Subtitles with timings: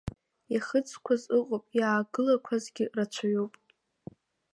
[0.53, 3.53] Иахыҵқәаз ыҟоуп, иаагылақәазгьы рацәаҩуп.